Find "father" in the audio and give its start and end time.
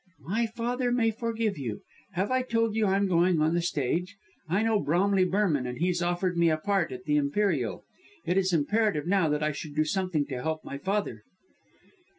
0.47-0.91, 10.79-11.21